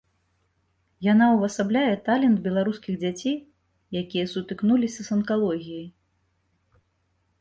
[1.07, 3.37] Яна ўвасабляе талент беларускіх дзяцей,
[4.03, 5.87] якія сутыкнуліся з анкалогіяй.